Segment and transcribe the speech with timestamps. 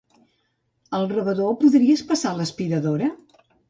[1.01, 3.17] Al rebedor, podries passar l'aspiradora?